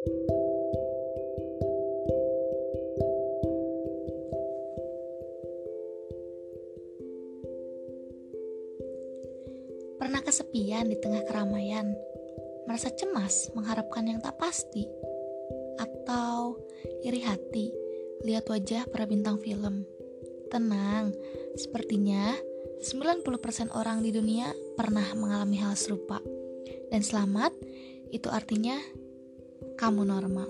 Pernah 0.00 0.16
kesepian 10.24 10.88
di 10.88 10.96
tengah 10.96 11.20
keramaian, 11.28 11.92
merasa 12.64 12.88
cemas 12.96 13.52
mengharapkan 13.52 14.08
yang 14.08 14.24
tak 14.24 14.40
pasti, 14.40 14.88
atau 15.76 16.56
iri 17.04 17.20
hati 17.20 17.68
lihat 18.24 18.48
wajah 18.48 18.88
para 18.88 19.04
bintang 19.04 19.36
film. 19.44 19.84
Tenang, 20.48 21.12
sepertinya 21.60 22.32
90% 22.80 23.68
orang 23.76 24.00
di 24.00 24.16
dunia 24.16 24.48
pernah 24.80 25.12
mengalami 25.12 25.60
hal 25.60 25.76
serupa. 25.76 26.24
Dan 26.88 27.04
selamat, 27.04 27.52
itu 28.08 28.32
artinya 28.32 28.80
kamu 29.80 30.04
normal. 30.04 30.44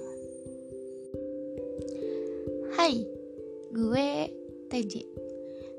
Hai, 2.74 2.98
gue 3.70 4.08
TJ 4.66 5.06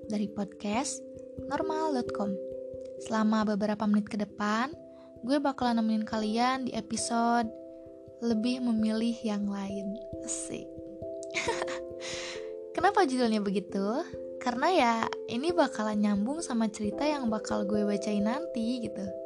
dari 0.07 0.31
podcast 0.31 1.03
normal.com. 1.51 2.31
Selama 3.03 3.43
beberapa 3.43 3.83
menit 3.91 4.07
ke 4.07 4.15
depan, 4.15 4.71
gue 5.27 5.35
bakalan 5.43 5.83
nemenin 5.83 6.07
kalian 6.07 6.63
di 6.63 6.71
episode 6.71 7.51
lebih 8.23 8.63
memilih 8.63 9.19
yang 9.19 9.43
lain. 9.51 9.99
Asik. 10.23 10.71
Kenapa 12.79 13.03
judulnya 13.03 13.43
begitu? 13.43 13.83
Karena 14.39 14.67
ya 14.71 14.93
ini 15.27 15.51
bakalan 15.51 15.99
nyambung 15.99 16.39
sama 16.39 16.71
cerita 16.71 17.03
yang 17.03 17.27
bakal 17.27 17.67
gue 17.67 17.83
bacain 17.83 18.23
nanti 18.23 18.87
gitu. 18.87 19.20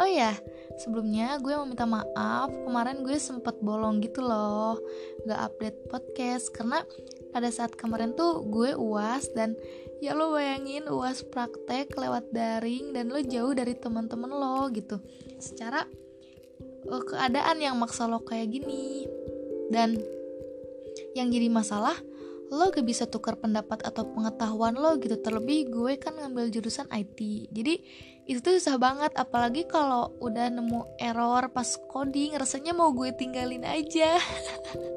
Oh 0.00 0.08
ya, 0.08 0.32
sebelumnya 0.80 1.36
gue 1.44 1.52
mau 1.52 1.68
minta 1.68 1.84
maaf 1.84 2.48
kemarin 2.48 3.04
gue 3.04 3.20
sempet 3.20 3.60
bolong 3.60 4.00
gitu 4.00 4.24
loh 4.24 4.80
Gak 5.28 5.40
update 5.52 5.78
podcast 5.92 6.48
karena 6.56 6.80
pada 7.30 7.52
saat 7.52 7.76
kemarin 7.76 8.16
tuh 8.16 8.42
gue 8.48 8.74
uas 8.74 9.30
dan 9.36 9.54
ya 10.02 10.16
lo 10.16 10.34
bayangin 10.34 10.88
uas 10.90 11.22
praktek 11.22 11.94
lewat 11.94 12.32
daring 12.32 12.96
dan 12.96 13.12
lo 13.12 13.20
jauh 13.22 13.52
dari 13.54 13.76
teman-teman 13.76 14.32
lo 14.32 14.66
gitu. 14.72 14.98
Secara 15.38 15.84
uh, 16.88 17.02
keadaan 17.04 17.60
yang 17.62 17.76
maksa 17.78 18.08
lo 18.08 18.24
kayak 18.24 18.50
gini. 18.50 19.06
Dan 19.70 19.94
yang 21.14 21.30
jadi 21.30 21.46
masalah 21.52 21.94
lo 22.50 22.66
gak 22.74 22.82
bisa 22.82 23.06
tukar 23.06 23.38
pendapat 23.38 23.84
atau 23.86 24.10
pengetahuan 24.10 24.74
lo 24.74 24.98
gitu. 24.98 25.14
Terlebih 25.20 25.70
gue 25.70 25.92
kan 26.02 26.18
ngambil 26.18 26.50
jurusan 26.50 26.90
IT 26.90 27.52
jadi 27.54 27.78
itu 28.30 28.38
tuh 28.38 28.62
susah 28.62 28.78
banget 28.78 29.10
apalagi 29.18 29.66
kalau 29.66 30.14
udah 30.22 30.54
nemu 30.54 31.02
error 31.02 31.50
pas 31.50 31.66
coding 31.90 32.38
rasanya 32.38 32.70
mau 32.70 32.94
gue 32.94 33.10
tinggalin 33.10 33.66
aja. 33.66 34.14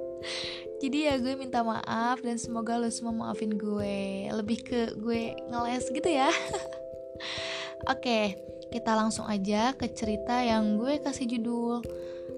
Jadi 0.85 1.09
ya 1.09 1.17
gue 1.17 1.33
minta 1.33 1.65
maaf 1.65 2.21
dan 2.21 2.37
semoga 2.37 2.77
lo 2.77 2.93
semua 2.93 3.09
maafin 3.09 3.57
gue. 3.57 4.29
Lebih 4.29 4.59
ke 4.61 4.79
gue 5.01 5.33
ngeles 5.49 5.89
gitu 5.89 6.09
ya. 6.13 6.29
Oke 7.93 8.37
kita 8.69 8.93
langsung 8.93 9.25
aja 9.25 9.73
ke 9.73 9.89
cerita 9.89 10.41
yang 10.45 10.77
gue 10.77 11.01
kasih 11.01 11.25
judul 11.25 11.81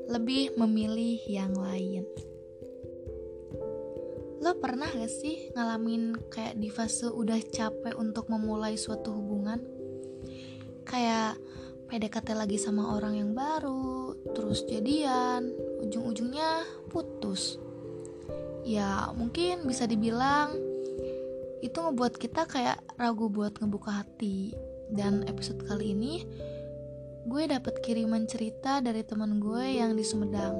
lebih 0.08 0.56
memilih 0.56 1.20
yang 1.28 1.52
lain. 1.56 2.08
Lo 4.40 4.56
pernah 4.64 4.88
gak 4.96 5.12
sih 5.12 5.52
ngalamin 5.56 6.16
kayak 6.32 6.56
di 6.56 6.72
fase 6.72 7.12
udah 7.12 7.40
capek 7.52 8.00
untuk 8.00 8.32
memulai 8.32 8.80
suatu 8.80 9.12
hubungan 9.12 9.75
kayak 10.86 11.41
PDKT 11.89 12.33
lagi 12.33 12.58
sama 12.58 12.97
orang 12.97 13.17
yang 13.17 13.31
baru 13.33 14.14
terus 14.33 14.66
jadian 14.66 15.53
ujung-ujungnya 15.86 16.66
putus. 16.89 17.58
Ya 18.66 19.09
mungkin 19.14 19.66
bisa 19.69 19.86
dibilang 19.86 20.53
itu 21.61 21.77
ngebuat 21.77 22.17
kita 22.17 22.45
kayak 22.45 22.77
ragu 22.97 23.30
buat 23.30 23.58
ngebuka 23.58 24.05
hati. 24.05 24.54
Dan 24.86 25.26
episode 25.26 25.65
kali 25.65 25.98
ini 25.98 26.21
gue 27.26 27.43
dapet 27.49 27.81
kiriman 27.81 28.30
cerita 28.30 28.86
dari 28.86 29.02
teman 29.02 29.42
gue 29.42 29.81
yang 29.81 29.98
di 29.98 30.05
Sumedang. 30.05 30.58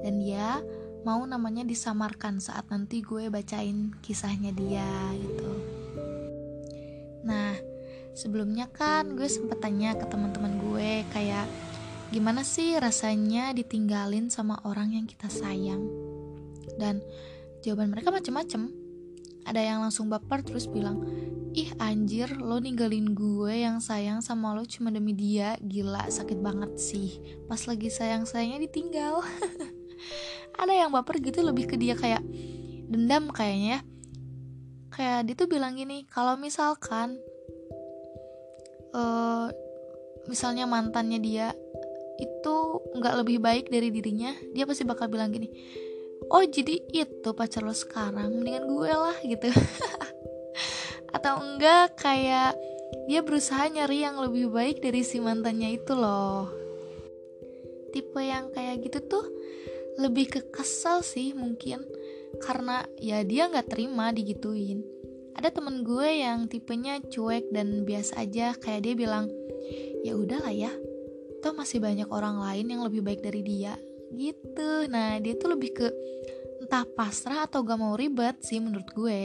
Dan 0.00 0.24
dia 0.24 0.64
mau 1.04 1.20
namanya 1.24 1.64
disamarkan 1.64 2.40
saat 2.40 2.68
nanti 2.72 3.04
gue 3.04 3.30
bacain 3.32 3.94
kisahnya 4.02 4.52
dia 4.52 4.88
gitu 5.16 5.57
sebelumnya 8.18 8.66
kan 8.66 9.14
gue 9.14 9.30
sempet 9.30 9.62
tanya 9.62 9.94
ke 9.94 10.10
teman-teman 10.10 10.58
gue 10.58 11.06
kayak 11.14 11.46
gimana 12.10 12.42
sih 12.42 12.74
rasanya 12.74 13.54
ditinggalin 13.54 14.26
sama 14.26 14.58
orang 14.66 14.98
yang 14.98 15.06
kita 15.06 15.30
sayang 15.30 15.86
dan 16.82 16.98
Jawaban 17.62 17.90
mereka 17.90 18.14
macem-macem. 18.14 18.70
Ada 19.42 19.60
yang 19.64 19.82
langsung 19.82 20.06
baper 20.06 20.46
terus 20.46 20.70
bilang, 20.70 21.02
Ih 21.56 21.74
anjir, 21.80 22.30
lo 22.38 22.62
ninggalin 22.62 23.16
gue 23.16 23.66
yang 23.66 23.82
sayang 23.82 24.22
sama 24.22 24.54
lo 24.54 24.62
cuma 24.68 24.94
demi 24.94 25.10
dia. 25.16 25.58
Gila, 25.58 26.06
sakit 26.06 26.38
banget 26.38 26.78
sih. 26.78 27.18
Pas 27.50 27.58
lagi 27.66 27.90
sayang-sayangnya 27.90 28.68
ditinggal. 28.68 29.24
Ada 30.60 30.86
yang 30.86 30.94
baper 30.94 31.18
gitu 31.18 31.42
lebih 31.42 31.66
ke 31.66 31.74
dia 31.74 31.98
kayak 31.98 32.22
dendam 32.86 33.32
kayaknya 33.34 33.68
ya. 33.68 33.80
Kayak 34.94 35.18
dia 35.26 35.34
tuh 35.34 35.48
bilang 35.50 35.74
gini, 35.74 36.06
kalau 36.06 36.38
misalkan 36.38 37.18
uh, 38.98 39.46
misalnya 40.26 40.66
mantannya 40.66 41.22
dia 41.22 41.48
itu 42.18 42.82
nggak 42.98 43.14
lebih 43.22 43.38
baik 43.38 43.70
dari 43.70 43.94
dirinya, 43.94 44.34
dia 44.50 44.66
pasti 44.66 44.82
bakal 44.82 45.06
bilang 45.06 45.30
gini, 45.30 45.46
oh 46.34 46.42
jadi 46.42 46.82
itu 46.90 47.30
pacar 47.30 47.62
lo 47.62 47.70
sekarang 47.70 48.42
mendingan 48.42 48.66
gue 48.66 48.90
lah 48.90 49.16
gitu. 49.22 49.54
Atau 51.16 51.38
enggak 51.38 51.94
kayak 51.94 52.58
dia 53.06 53.22
berusaha 53.22 53.70
nyari 53.70 54.02
yang 54.02 54.18
lebih 54.18 54.50
baik 54.50 54.82
dari 54.82 55.06
si 55.06 55.22
mantannya 55.22 55.78
itu 55.78 55.94
loh. 55.94 56.50
Tipe 57.94 58.20
yang 58.20 58.50
kayak 58.52 58.82
gitu 58.84 58.98
tuh 59.06 59.24
lebih 59.98 60.26
ke 60.30 60.40
kesel 60.52 61.02
sih 61.02 61.34
mungkin 61.34 61.82
karena 62.38 62.86
ya 63.00 63.24
dia 63.26 63.50
nggak 63.50 63.66
terima 63.72 64.12
digituin 64.14 64.84
ada 65.38 65.54
temen 65.54 65.86
gue 65.86 66.08
yang 66.18 66.50
tipenya 66.50 66.98
cuek 66.98 67.54
dan 67.54 67.86
biasa 67.86 68.26
aja 68.26 68.58
kayak 68.58 68.82
dia 68.82 68.94
bilang 68.98 69.30
ya 70.02 70.18
udahlah 70.18 70.50
ya 70.50 70.72
toh 71.38 71.54
masih 71.54 71.78
banyak 71.78 72.10
orang 72.10 72.42
lain 72.42 72.66
yang 72.66 72.82
lebih 72.82 73.00
baik 73.06 73.22
dari 73.22 73.46
dia 73.46 73.78
gitu. 74.10 74.88
Nah 74.90 75.22
dia 75.22 75.38
tuh 75.38 75.54
lebih 75.54 75.70
ke 75.78 75.86
entah 76.58 76.82
pasrah 76.82 77.46
atau 77.46 77.62
gak 77.62 77.78
mau 77.78 77.94
ribet 77.94 78.42
sih 78.42 78.58
menurut 78.58 78.88
gue. 78.90 79.22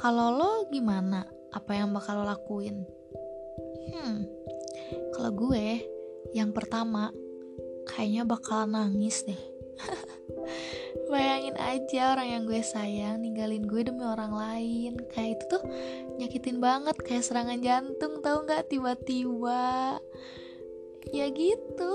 Kalau 0.00 0.32
lo 0.32 0.52
gimana? 0.72 1.28
Apa 1.52 1.76
yang 1.76 1.92
bakal 1.92 2.22
lo 2.22 2.24
lakuin? 2.24 2.88
Hmm 3.92 4.42
kalau 5.12 5.30
gue 5.36 5.84
yang 6.32 6.50
pertama 6.50 7.12
kayaknya 7.86 8.24
bakal 8.24 8.64
nangis 8.64 9.22
deh 9.22 9.38
Bayangin 11.08 11.56
aja 11.60 12.16
orang 12.16 12.28
yang 12.28 12.42
gue 12.48 12.62
sayang 12.64 13.20
ninggalin 13.20 13.64
gue 13.68 13.82
demi 13.84 14.04
orang 14.04 14.32
lain. 14.32 14.92
Kayak 15.12 15.40
itu 15.40 15.44
tuh 15.58 15.62
nyakitin 16.16 16.58
banget 16.62 16.96
kayak 17.04 17.24
serangan 17.24 17.60
jantung 17.60 18.24
tau 18.24 18.44
gak 18.44 18.72
tiba-tiba. 18.72 20.00
Ya 21.12 21.26
gitu. 21.28 21.92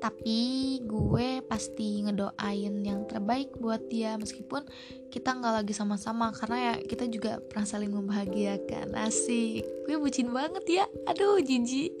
Tapi 0.00 0.40
gue 0.88 1.44
pasti 1.44 2.00
ngedoain 2.00 2.80
yang 2.80 3.04
terbaik 3.04 3.52
buat 3.60 3.84
dia 3.92 4.16
meskipun 4.16 4.64
kita 5.12 5.36
nggak 5.36 5.60
lagi 5.60 5.76
sama-sama 5.76 6.32
karena 6.32 6.72
ya 6.72 6.74
kita 6.80 7.04
juga 7.04 7.36
pernah 7.44 7.68
saling 7.68 7.92
membahagiakan. 7.92 8.96
Asik. 8.96 9.60
Gue 9.84 10.00
bucin 10.00 10.32
banget 10.32 10.64
ya. 10.80 10.84
Aduh 11.04 11.44
jijik 11.44 12.00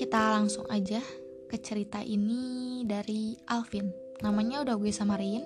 kita 0.00 0.40
langsung 0.40 0.64
aja 0.72 1.04
ke 1.50 1.58
cerita 1.58 1.98
ini 1.98 2.86
dari 2.86 3.34
Alvin. 3.50 3.90
Namanya 4.22 4.62
udah 4.62 4.78
gue 4.78 4.94
samarin. 4.94 5.42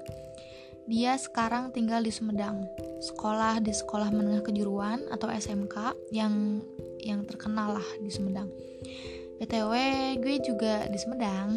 Dia 0.84 1.16
sekarang 1.16 1.72
tinggal 1.72 2.04
di 2.04 2.12
Sumedang. 2.12 2.60
Sekolah 3.00 3.56
di 3.64 3.72
sekolah 3.72 4.12
menengah 4.12 4.44
kejuruan 4.44 5.08
atau 5.08 5.32
SMK 5.32 5.96
yang 6.12 6.60
yang 7.00 7.24
terkenal 7.24 7.80
lah 7.80 7.88
di 8.04 8.12
Sumedang. 8.12 8.52
BTW 9.40 9.72
gue 10.20 10.44
juga 10.44 10.84
di 10.92 11.00
Sumedang. 11.00 11.56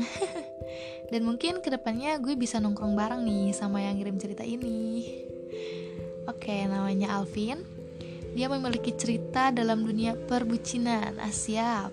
Dan 1.11 1.27
mungkin 1.27 1.59
ke 1.59 1.67
depannya 1.67 2.15
gue 2.23 2.39
bisa 2.39 2.63
nongkrong 2.63 2.95
bareng 2.95 3.27
nih 3.27 3.51
sama 3.51 3.83
yang 3.83 3.99
ngirim 3.99 4.15
cerita 4.15 4.47
ini. 4.47 5.03
Oke 6.31 6.63
namanya 6.63 7.19
Alvin. 7.19 7.67
Dia 8.31 8.47
memiliki 8.47 8.95
cerita 8.95 9.51
dalam 9.51 9.83
dunia 9.83 10.15
perbucinan. 10.15 11.19
Asia 11.19 11.91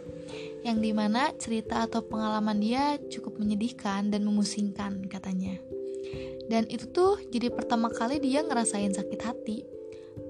Yang 0.65 0.79
di 0.81 0.91
mana 0.97 1.31
cerita 1.37 1.85
atau 1.85 2.01
pengalaman 2.09 2.57
dia 2.57 2.97
cukup 3.13 3.37
menyedihkan 3.37 4.09
dan 4.09 4.25
memusingkan 4.25 5.05
katanya 5.13 5.61
Dan 6.49 6.65
itu 6.73 6.89
tuh 6.89 7.21
jadi 7.29 7.53
pertama 7.53 7.93
kali 7.93 8.17
dia 8.17 8.41
ngerasain 8.41 8.97
sakit 8.97 9.21
hati 9.21 9.59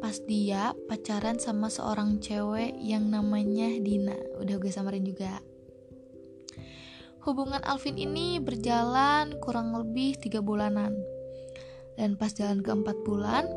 pas 0.01 0.17
dia 0.25 0.73
pacaran 0.89 1.37
sama 1.37 1.69
seorang 1.69 2.21
cewek 2.21 2.77
yang 2.81 3.09
namanya 3.09 3.69
Dina 3.81 4.17
udah 4.41 4.57
gue 4.57 4.73
samarin 4.73 5.05
juga 5.05 5.45
hubungan 7.25 7.65
Alvin 7.65 7.97
ini 7.97 8.37
berjalan 8.37 9.41
kurang 9.41 9.73
lebih 9.73 10.21
tiga 10.21 10.45
bulanan. 10.45 10.93
Dan 11.97 12.21
pas 12.21 12.31
jalan 12.37 12.61
ke 12.61 12.71
empat 12.71 12.97
bulan, 13.07 13.49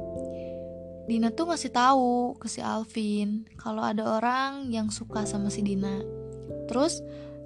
Dina 1.08 1.32
tuh 1.36 1.52
ngasih 1.52 1.72
tahu 1.76 2.36
ke 2.40 2.48
si 2.48 2.64
Alvin 2.64 3.48
kalau 3.60 3.84
ada 3.84 4.20
orang 4.20 4.72
yang 4.72 4.88
suka 4.88 5.28
sama 5.28 5.52
si 5.52 5.64
Dina. 5.64 6.17
Terus 6.68 7.02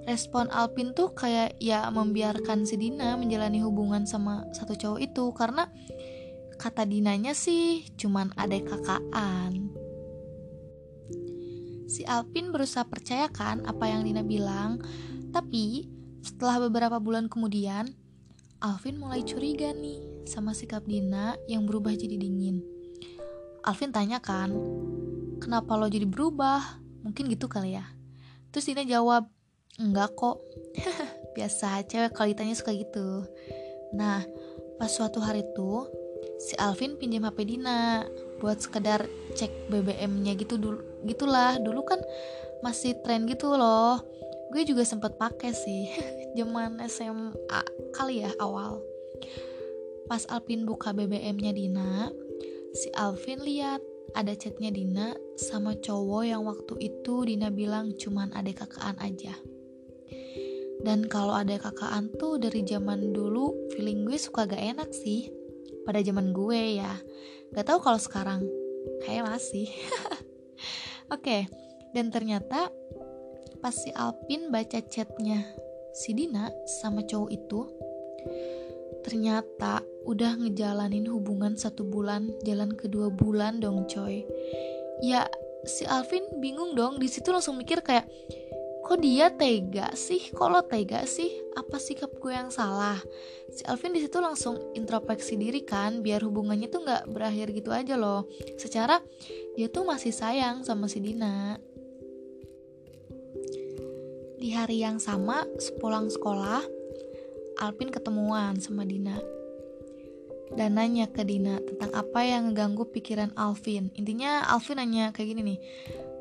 respon 0.06 0.50
Alvin 0.50 0.92
tuh 0.92 1.14
kayak 1.14 1.56
ya 1.62 1.86
membiarkan 1.88 2.66
si 2.66 2.74
Dina 2.74 3.14
menjalani 3.14 3.62
hubungan 3.62 4.02
sama 4.02 4.42
satu 4.50 4.74
cowok 4.74 4.98
itu 4.98 5.24
karena 5.34 5.70
kata 6.58 6.86
Dinanya 6.86 7.34
sih 7.34 7.86
cuman 7.98 8.34
ada 8.34 8.58
kakaan. 8.58 9.70
Si 11.86 12.08
Alvin 12.08 12.50
berusaha 12.50 12.88
percayakan 12.88 13.68
apa 13.68 13.84
yang 13.84 14.02
Dina 14.06 14.24
bilang, 14.24 14.80
tapi 15.28 15.86
setelah 16.24 16.62
beberapa 16.64 16.96
bulan 16.96 17.28
kemudian, 17.28 17.92
Alvin 18.62 18.96
mulai 18.96 19.26
curiga 19.26 19.74
nih 19.74 20.00
sama 20.24 20.56
sikap 20.56 20.86
Dina 20.88 21.36
yang 21.50 21.68
berubah 21.68 21.92
jadi 21.92 22.16
dingin. 22.16 22.64
Alvin 23.66 23.92
tanya 23.92 24.22
kan, 24.24 24.54
kenapa 25.42 25.76
lo 25.76 25.90
jadi 25.90 26.08
berubah? 26.08 26.80
Mungkin 27.04 27.28
gitu 27.28 27.50
kali 27.50 27.76
ya. 27.76 27.84
Terus 28.52 28.68
Dina 28.68 28.84
jawab, 28.84 29.26
enggak 29.80 30.12
kok. 30.14 30.38
Biasa, 31.36 31.82
cewek 31.88 32.12
kalau 32.12 32.28
ditanya 32.28 32.52
suka 32.52 32.76
gitu. 32.76 33.24
Nah, 33.96 34.20
pas 34.76 34.92
suatu 34.92 35.18
hari 35.24 35.42
tuh, 35.56 35.88
si 36.42 36.54
Alvin 36.58 36.98
pinjam 36.98 37.26
HP 37.26 37.46
Dina 37.46 38.02
buat 38.42 38.58
sekedar 38.58 39.06
cek 39.38 39.70
BBM-nya 39.70 40.34
gitu 40.34 40.58
dulu 40.58 40.82
gitulah 41.06 41.54
dulu 41.62 41.86
kan 41.86 42.02
masih 42.66 42.98
tren 43.06 43.30
gitu 43.30 43.54
loh 43.54 44.02
gue 44.50 44.66
juga 44.66 44.82
sempet 44.82 45.14
pakai 45.14 45.54
sih 45.54 45.86
zaman 46.38 46.82
SMA 46.90 47.62
kali 47.94 48.26
ya 48.26 48.34
awal 48.42 48.82
pas 50.10 50.26
Alvin 50.26 50.66
buka 50.66 50.90
BBM-nya 50.90 51.54
Dina 51.54 52.10
si 52.74 52.90
Alvin 52.98 53.46
lihat 53.46 53.78
ada 54.12 54.34
chatnya 54.36 54.68
Dina 54.68 55.14
sama 55.38 55.78
cowok 55.78 56.22
yang 56.26 56.42
waktu 56.44 56.74
itu 56.82 57.24
Dina 57.24 57.48
bilang 57.48 57.94
cuman 57.96 58.34
ada 58.36 58.50
kakaan 58.52 58.98
aja. 59.00 59.32
Dan 60.82 61.06
kalau 61.06 61.32
ada 61.32 61.56
kakaan 61.62 62.10
tuh 62.18 62.42
dari 62.42 62.66
zaman 62.66 63.14
dulu 63.14 63.70
feeling 63.70 64.02
gue 64.02 64.18
suka 64.18 64.50
gak 64.50 64.58
enak 64.58 64.90
sih. 64.90 65.30
Pada 65.86 66.02
zaman 66.02 66.34
gue 66.34 66.82
ya. 66.82 66.98
Gak 67.54 67.70
tahu 67.70 67.78
kalau 67.78 68.00
sekarang. 68.02 68.42
Kayak 69.06 69.30
masih. 69.30 69.70
Oke, 71.14 71.22
okay, 71.22 71.42
dan 71.94 72.10
ternyata 72.10 72.72
pas 73.62 73.74
si 73.76 73.94
Alvin 73.94 74.50
baca 74.50 74.82
chatnya 74.82 75.44
si 75.92 76.16
Dina 76.16 76.48
sama 76.80 77.04
cowok 77.04 77.30
itu, 77.30 77.60
ternyata 79.02 79.82
udah 80.06 80.38
ngejalanin 80.38 81.06
hubungan 81.06 81.54
satu 81.54 81.86
bulan 81.86 82.30
jalan 82.42 82.74
kedua 82.74 83.10
bulan 83.10 83.62
dong 83.62 83.86
coy. 83.86 84.26
Ya 85.02 85.26
si 85.66 85.86
Alvin 85.86 86.26
bingung 86.42 86.74
dong. 86.74 86.98
Di 86.98 87.06
situ 87.10 87.30
langsung 87.30 87.58
mikir 87.58 87.82
kayak 87.82 88.06
kok 88.82 88.98
dia 88.98 89.30
tega 89.30 89.94
sih? 89.94 90.30
Kok 90.34 90.48
lo 90.50 90.60
tega 90.66 91.06
sih? 91.06 91.30
Apa 91.54 91.78
sikap 91.78 92.10
gue 92.18 92.34
yang 92.34 92.50
salah? 92.50 92.98
Si 93.50 93.62
Alvin 93.66 93.94
di 93.94 94.02
situ 94.02 94.18
langsung 94.18 94.58
introspeksi 94.74 95.38
diri 95.38 95.62
kan 95.62 96.02
biar 96.02 96.22
hubungannya 96.26 96.66
tuh 96.66 96.82
nggak 96.82 97.10
berakhir 97.10 97.54
gitu 97.54 97.70
aja 97.70 97.94
loh. 97.94 98.26
Secara 98.58 98.98
dia 99.54 99.70
tuh 99.70 99.86
masih 99.86 100.10
sayang 100.10 100.66
sama 100.66 100.90
si 100.90 100.98
Dina. 100.98 101.58
Di 104.42 104.50
hari 104.50 104.82
yang 104.82 104.98
sama 104.98 105.46
sepulang 105.62 106.10
sekolah 106.10 106.81
Alvin 107.62 107.94
ketemuan 107.94 108.58
sama 108.58 108.82
Dina 108.82 109.22
dan 110.52 110.76
nanya 110.76 111.08
ke 111.08 111.24
Dina 111.24 111.62
tentang 111.62 111.94
apa 111.96 112.20
yang 112.26 112.52
ngeganggu 112.52 112.84
pikiran 112.92 113.32
Alvin. 113.38 113.88
Intinya 113.96 114.44
Alvin 114.52 114.82
nanya 114.82 115.14
kayak 115.14 115.32
gini 115.32 115.42
nih, 115.54 115.58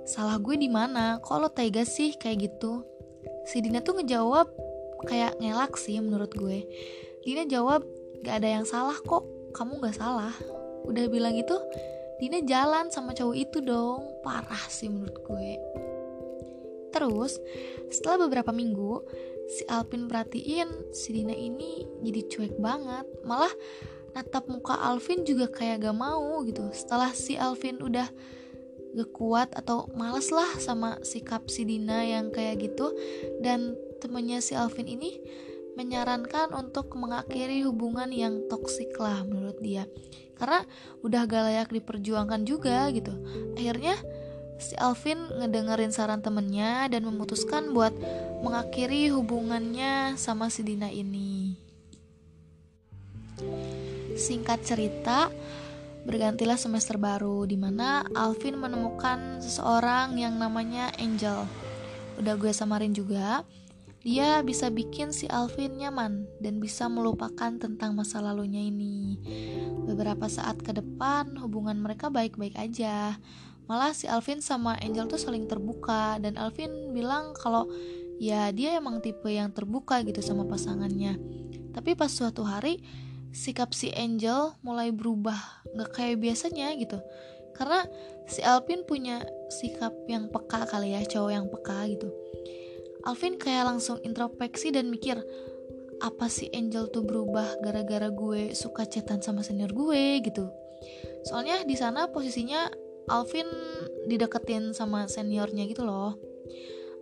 salah 0.07 0.39
gue 0.39 0.55
di 0.55 0.71
mana? 0.71 1.19
Kok 1.19 1.37
lo 1.41 1.49
tega 1.51 1.83
sih 1.83 2.15
kayak 2.15 2.47
gitu? 2.47 2.85
Si 3.43 3.59
Dina 3.59 3.83
tuh 3.83 3.99
ngejawab 3.99 4.47
kayak 5.09 5.35
ngelak 5.41 5.75
sih 5.75 5.99
menurut 5.99 6.31
gue. 6.31 6.63
Dina 7.27 7.43
jawab 7.43 7.83
gak 8.23 8.39
ada 8.39 8.61
yang 8.61 8.65
salah 8.65 8.95
kok, 9.03 9.25
kamu 9.51 9.83
gak 9.83 9.97
salah. 9.99 10.33
Udah 10.87 11.05
bilang 11.11 11.35
gitu, 11.35 11.59
Dina 12.21 12.39
jalan 12.45 12.87
sama 12.93 13.11
cowok 13.11 13.35
itu 13.35 13.59
dong, 13.59 14.05
parah 14.23 14.65
sih 14.71 14.87
menurut 14.87 15.17
gue. 15.25 15.51
Terus, 17.01 17.41
setelah 17.89 18.29
beberapa 18.29 18.53
minggu, 18.53 19.01
si 19.49 19.65
Alvin 19.65 20.05
perhatiin 20.05 20.93
si 20.93 21.17
Dina 21.17 21.33
ini 21.33 21.81
jadi 22.05 22.21
cuek 22.29 22.61
banget. 22.61 23.09
Malah 23.25 23.49
natap 24.13 24.45
muka 24.45 24.77
Alvin 24.77 25.25
juga 25.25 25.49
kayak 25.49 25.81
gak 25.81 25.97
mau 25.97 26.45
gitu. 26.45 26.69
Setelah 26.69 27.09
si 27.17 27.41
Alvin 27.41 27.81
udah 27.81 28.05
gak 28.93 29.09
kuat 29.17 29.49
atau 29.57 29.89
males 29.97 30.29
lah 30.29 30.45
sama 30.61 31.01
sikap 31.01 31.49
si 31.49 31.65
Dina 31.65 32.05
yang 32.05 32.29
kayak 32.29 32.69
gitu 32.69 32.93
dan 33.41 33.73
temennya 33.97 34.37
si 34.45 34.53
Alvin 34.53 34.85
ini 34.85 35.17
menyarankan 35.73 36.53
untuk 36.53 36.93
mengakhiri 36.99 37.65
hubungan 37.65 38.13
yang 38.13 38.45
toksik 38.45 38.93
lah 39.01 39.25
menurut 39.25 39.57
dia. 39.57 39.89
Karena 40.37 40.61
udah 41.01 41.21
gak 41.25 41.43
layak 41.49 41.69
diperjuangkan 41.73 42.45
juga 42.45 42.93
gitu. 42.93 43.17
Akhirnya 43.57 43.97
si 44.61 44.77
Alvin 44.77 45.17
ngedengerin 45.41 45.89
saran 45.89 46.21
temennya 46.21 46.85
dan 46.85 47.01
memutuskan 47.03 47.73
buat 47.73 47.91
mengakhiri 48.45 49.09
hubungannya 49.09 50.15
sama 50.15 50.53
si 50.53 50.61
Dina 50.61 50.87
ini. 50.93 51.57
Singkat 54.13 54.61
cerita, 54.61 55.33
bergantilah 56.05 56.61
semester 56.61 57.01
baru 57.01 57.49
di 57.49 57.57
mana 57.57 58.05
Alvin 58.13 58.61
menemukan 58.61 59.41
seseorang 59.41 60.13
yang 60.21 60.37
namanya 60.37 60.93
Angel. 61.01 61.49
Udah 62.21 62.37
gue 62.37 62.53
samarin 62.53 62.93
juga, 62.93 63.41
dia 64.05 64.41
bisa 64.45 64.69
bikin 64.69 65.13
si 65.13 65.25
Alvin 65.29 65.77
nyaman 65.77 66.25
dan 66.37 66.61
bisa 66.61 66.85
melupakan 66.85 67.53
tentang 67.57 67.97
masa 67.97 68.21
lalunya 68.21 68.61
ini. 68.61 69.17
Beberapa 69.89 70.29
saat 70.29 70.61
ke 70.61 70.73
depan, 70.73 71.37
hubungan 71.41 71.81
mereka 71.81 72.13
baik-baik 72.13 72.57
aja 72.57 73.17
malah 73.71 73.95
si 73.95 74.03
Alvin 74.11 74.43
sama 74.43 74.75
Angel 74.83 75.07
tuh 75.07 75.15
saling 75.15 75.47
terbuka. 75.47 76.19
Dan 76.19 76.35
Alvin 76.35 76.91
bilang 76.91 77.31
kalau 77.31 77.71
ya 78.19 78.51
dia 78.51 78.75
emang 78.75 78.99
tipe 78.99 79.31
yang 79.31 79.55
terbuka 79.55 80.03
gitu 80.03 80.19
sama 80.19 80.43
pasangannya. 80.43 81.15
Tapi 81.71 81.95
pas 81.95 82.11
suatu 82.11 82.43
hari 82.43 82.83
sikap 83.31 83.71
si 83.71 83.95
Angel 83.95 84.59
mulai 84.59 84.91
berubah. 84.91 85.39
Nggak 85.71 85.91
kayak 85.95 86.19
biasanya 86.19 86.75
gitu. 86.75 86.99
Karena 87.55 87.87
si 88.27 88.43
Alvin 88.43 88.83
punya 88.83 89.23
sikap 89.47 89.95
yang 90.11 90.27
peka 90.27 90.67
kali 90.67 90.91
ya 90.91 91.07
cowok 91.07 91.31
yang 91.31 91.47
peka 91.47 91.87
gitu. 91.87 92.11
Alvin 93.07 93.39
kayak 93.39 93.71
langsung 93.71 94.03
introspeksi 94.03 94.75
dan 94.75 94.91
mikir 94.91 95.15
apa 96.03 96.27
sih 96.27 96.51
Angel 96.51 96.91
tuh 96.91 97.07
berubah 97.07 97.61
gara-gara 97.63 98.11
gue 98.11 98.51
suka 98.51 98.83
chatan 98.83 99.23
sama 99.23 99.47
senior 99.47 99.71
gue? 99.71 100.19
gitu. 100.27 100.51
Soalnya 101.23 101.61
di 101.63 101.77
sana 101.77 102.09
posisinya 102.09 102.67
Alvin 103.09 103.47
dideketin 104.05 104.75
sama 104.75 105.07
seniornya 105.09 105.65
gitu 105.69 105.85
loh. 105.85 106.17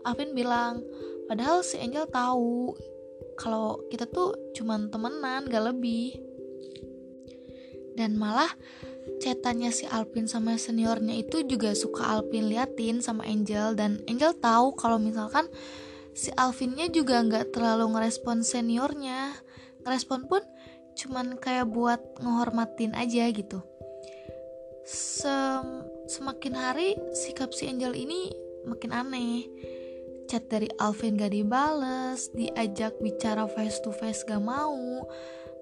Alvin 0.08 0.32
bilang 0.32 0.84
padahal 1.28 1.66
si 1.66 1.80
Angel 1.80 2.08
tahu 2.08 2.76
kalau 3.40 3.80
kita 3.88 4.08
tuh 4.08 4.36
cuman 4.56 4.92
temenan 4.92 5.48
gak 5.48 5.76
lebih. 5.76 6.20
Dan 7.96 8.16
malah 8.16 8.52
cetannya 9.20 9.76
si 9.76 9.84
Alvin 9.84 10.24
sama 10.24 10.56
seniornya 10.56 11.20
itu 11.20 11.44
juga 11.44 11.76
suka 11.76 12.20
Alvin 12.20 12.48
liatin 12.48 13.04
sama 13.04 13.28
Angel 13.28 13.76
dan 13.76 14.00
Angel 14.08 14.32
tahu 14.40 14.72
kalau 14.80 14.96
misalkan 14.96 15.52
si 16.20 16.32
Alvinnya 16.36 16.92
juga 16.92 17.24
nggak 17.24 17.56
terlalu 17.56 17.96
ngerespon 17.96 18.44
seniornya. 18.44 19.36
Ngerespon 19.84 20.28
pun 20.28 20.44
cuman 21.00 21.40
kayak 21.40 21.72
buat 21.72 22.00
ngehormatin 22.20 22.92
aja 22.92 23.32
gitu. 23.32 23.64
Sem 24.84 25.89
semakin 26.10 26.58
hari 26.58 26.98
sikap 27.14 27.54
si 27.54 27.70
Angel 27.70 27.94
ini 27.94 28.34
makin 28.66 28.90
aneh. 28.90 29.46
Chat 30.26 30.50
dari 30.50 30.66
Alvin 30.82 31.18
gak 31.18 31.34
dibales, 31.34 32.34
diajak 32.34 32.98
bicara 32.98 33.46
face 33.46 33.78
to 33.86 33.94
face 33.94 34.26
gak 34.26 34.42
mau. 34.42 35.06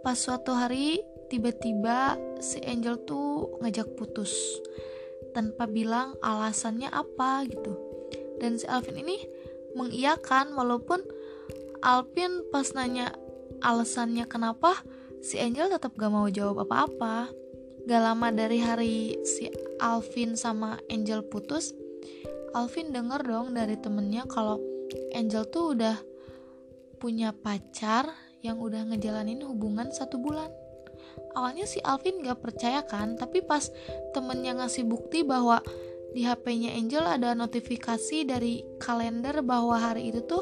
Pas 0.07 0.15
suatu 0.15 0.55
hari 0.55 1.03
tiba-tiba 1.27 2.15
si 2.39 2.63
Angel 2.63 2.95
tuh 3.03 3.59
ngajak 3.59 3.99
putus 3.99 4.31
tanpa 5.35 5.67
bilang 5.67 6.15
alasannya 6.23 6.87
apa 6.95 7.43
gitu. 7.51 7.75
Dan 8.39 8.55
si 8.55 8.63
Alvin 8.71 9.03
ini 9.03 9.19
mengiyakan 9.75 10.55
walaupun 10.55 11.03
Alvin 11.83 12.47
pas 12.55 12.71
nanya 12.71 13.11
alasannya 13.59 14.23
kenapa 14.31 14.79
si 15.19 15.43
Angel 15.43 15.67
tetap 15.67 15.91
gak 15.99 16.11
mau 16.11 16.31
jawab 16.31 16.63
apa-apa. 16.63 17.35
Gak 17.87 18.03
lama 18.03 18.31
dari 18.31 18.59
hari 18.63 19.15
si 19.23 19.47
Alvin 19.81 20.33
sama 20.37 20.81
Angel 20.89 21.21
putus, 21.25 21.73
Alvin 22.53 22.89
denger 22.89 23.21
dong 23.25 23.53
dari 23.53 23.77
temennya 23.77 24.25
kalau 24.25 24.57
Angel 25.13 25.45
tuh 25.47 25.77
udah 25.77 25.97
punya 26.97 27.29
pacar 27.35 28.09
yang 28.41 28.57
udah 28.57 28.87
ngejalanin 28.89 29.43
hubungan 29.45 29.93
satu 29.93 30.17
bulan. 30.17 30.49
Awalnya 31.37 31.69
si 31.69 31.77
Alvin 31.81 32.21
gak 32.25 32.41
percaya 32.41 32.81
kan 32.85 33.17
tapi 33.17 33.45
pas 33.45 33.69
temennya 34.13 34.57
ngasih 34.57 34.85
bukti 34.85 35.21
bahwa 35.21 35.61
di 36.13 36.25
HP-nya 36.25 36.73
Angel 36.73 37.05
ada 37.05 37.37
notifikasi 37.37 38.25
dari 38.25 38.65
kalender 38.81 39.45
bahwa 39.45 39.77
hari 39.77 40.09
itu 40.09 40.25
tuh 40.25 40.41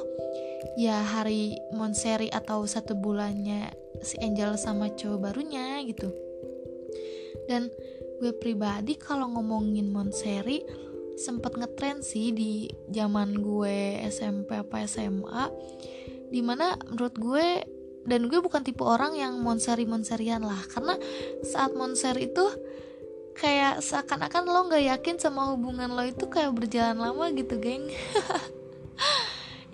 ya 0.79 1.03
hari 1.03 1.57
Monseri 1.75 2.31
atau 2.31 2.63
satu 2.63 2.95
bulannya 2.95 3.73
si 3.99 4.15
Angel 4.23 4.55
sama 4.55 4.91
cowok 4.93 5.19
barunya 5.19 5.81
gitu. 5.83 6.11
Dan 7.49 7.69
gue 8.19 8.31
pribadi 8.35 8.95
kalau 8.95 9.31
ngomongin 9.35 9.91
Monseri 9.91 10.63
sempet 11.15 11.55
ngetren 11.55 12.03
sih 12.03 12.35
di 12.35 12.67
zaman 12.91 13.39
gue 13.39 14.03
SMP 14.11 14.59
apa 14.59 14.83
SMA 14.83 15.47
di 16.27 16.43
mana 16.43 16.75
menurut 16.91 17.15
gue 17.15 17.47
dan 18.05 18.27
gue 18.29 18.39
bukan 18.43 18.61
tipe 18.61 18.85
orang 18.85 19.17
yang 19.17 19.41
monseri 19.41 19.87
monserian 19.87 20.43
lah 20.45 20.61
karena 20.69 20.93
saat 21.41 21.73
monser 21.73 22.13
itu 22.21 22.45
kayak 23.35 23.83
seakan-akan 23.83 24.43
lo 24.47 24.59
nggak 24.71 24.85
yakin 24.95 25.15
sama 25.19 25.51
hubungan 25.51 25.91
lo 25.91 26.03
itu 26.05 26.29
kayak 26.31 26.55
berjalan 26.55 26.97
lama 26.97 27.29
gitu 27.35 27.59
geng. 27.59 27.91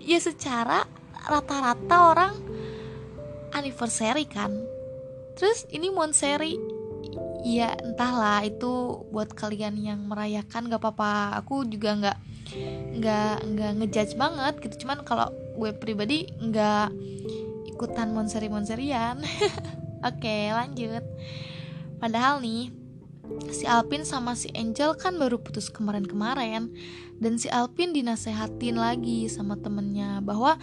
Ya 0.02 0.18
secara 0.18 0.90
rata-rata 1.30 1.98
orang 2.10 2.34
anniversary 3.54 4.26
kan. 4.26 4.50
Terus 5.38 5.70
ini 5.70 5.94
monseri 5.94 6.58
ya 7.42 7.74
entahlah 7.82 8.46
itu 8.46 9.02
buat 9.10 9.34
kalian 9.34 9.78
yang 9.82 10.00
merayakan 10.06 10.70
gak 10.70 10.82
apa-apa. 10.82 11.42
Aku 11.42 11.66
juga 11.66 11.98
nggak 11.98 12.18
nggak 13.00 13.36
nggak 13.48 13.72
ngejudge 13.82 14.14
banget 14.16 14.54
gitu. 14.62 14.86
Cuman 14.86 15.02
kalau 15.02 15.34
gue 15.58 15.72
pribadi 15.76 16.30
nggak 16.42 16.90
ikutan 17.72 18.14
monseri 18.14 18.48
monserian 18.48 19.22
oke 20.10 20.38
lanjut. 20.54 21.04
Padahal 21.98 22.42
nih 22.42 22.74
si 23.54 23.64
Alpin 23.66 24.04
sama 24.04 24.36
si 24.36 24.52
Angel 24.54 24.98
kan 24.98 25.18
baru 25.18 25.42
putus 25.42 25.70
kemarin-kemarin. 25.74 26.74
Dan 27.22 27.38
si 27.38 27.50
Alpin 27.54 27.94
dinasehatin 27.94 28.82
lagi 28.82 29.30
sama 29.30 29.54
temennya 29.54 30.26
bahwa 30.26 30.58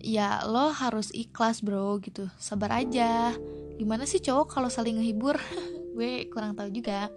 ya 0.00 0.40
lo 0.48 0.72
harus 0.72 1.12
ikhlas 1.12 1.60
bro 1.60 2.00
gitu. 2.00 2.28
Sabar 2.40 2.80
aja. 2.80 3.36
Gimana 3.76 4.04
sih 4.08 4.20
cowok 4.20 4.48
kalau 4.48 4.68
saling 4.72 5.00
ngehibur 5.00 5.36
gue 6.00 6.32
kurang 6.32 6.56
tahu 6.56 6.72
juga. 6.72 7.12